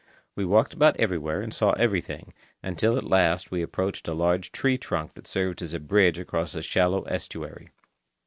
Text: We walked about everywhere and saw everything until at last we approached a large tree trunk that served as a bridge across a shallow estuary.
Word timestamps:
We 0.35 0.45
walked 0.45 0.73
about 0.73 0.97
everywhere 0.97 1.41
and 1.43 1.53
saw 1.53 1.73
everything 1.73 2.33
until 2.63 2.97
at 2.97 3.03
last 3.03 3.51
we 3.51 3.61
approached 3.61 4.07
a 4.07 4.15
large 4.15 4.51
tree 4.51 4.79
trunk 4.79 5.13
that 5.13 5.27
served 5.27 5.61
as 5.61 5.75
a 5.75 5.79
bridge 5.79 6.17
across 6.17 6.55
a 6.55 6.63
shallow 6.63 7.03
estuary. 7.03 7.69